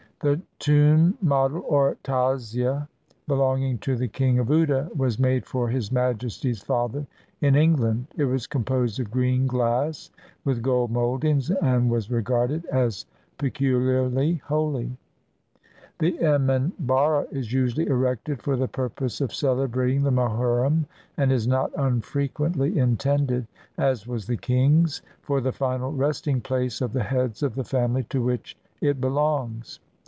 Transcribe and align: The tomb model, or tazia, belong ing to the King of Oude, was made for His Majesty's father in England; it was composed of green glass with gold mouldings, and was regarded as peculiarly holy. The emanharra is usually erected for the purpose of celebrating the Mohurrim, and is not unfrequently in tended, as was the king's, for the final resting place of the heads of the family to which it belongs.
The 0.23 0.39
tomb 0.59 1.17
model, 1.19 1.63
or 1.67 1.97
tazia, 2.03 2.87
belong 3.27 3.63
ing 3.63 3.79
to 3.79 3.95
the 3.95 4.07
King 4.07 4.37
of 4.37 4.51
Oude, 4.51 4.91
was 4.95 5.17
made 5.17 5.47
for 5.47 5.67
His 5.67 5.91
Majesty's 5.91 6.61
father 6.61 7.07
in 7.41 7.55
England; 7.55 8.05
it 8.15 8.25
was 8.25 8.45
composed 8.45 8.99
of 8.99 9.09
green 9.09 9.47
glass 9.47 10.11
with 10.45 10.61
gold 10.61 10.91
mouldings, 10.91 11.49
and 11.49 11.89
was 11.89 12.11
regarded 12.11 12.67
as 12.67 13.07
peculiarly 13.39 14.35
holy. 14.45 14.95
The 15.97 16.13
emanharra 16.19 17.25
is 17.31 17.51
usually 17.51 17.87
erected 17.87 18.43
for 18.43 18.55
the 18.55 18.67
purpose 18.67 19.21
of 19.21 19.33
celebrating 19.33 20.03
the 20.03 20.11
Mohurrim, 20.11 20.85
and 21.17 21.31
is 21.31 21.47
not 21.47 21.71
unfrequently 21.75 22.77
in 22.77 22.95
tended, 22.95 23.47
as 23.79 24.05
was 24.05 24.27
the 24.27 24.37
king's, 24.37 25.01
for 25.23 25.41
the 25.41 25.51
final 25.51 25.91
resting 25.91 26.41
place 26.41 26.79
of 26.79 26.93
the 26.93 27.01
heads 27.05 27.41
of 27.41 27.55
the 27.55 27.63
family 27.63 28.03
to 28.11 28.21
which 28.21 28.55
it 28.81 29.01
belongs. 29.01 29.79